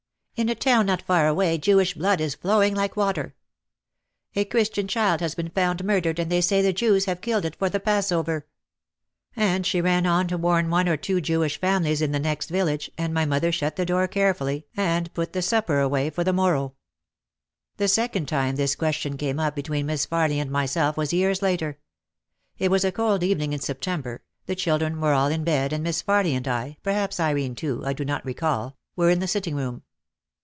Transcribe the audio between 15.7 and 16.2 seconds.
away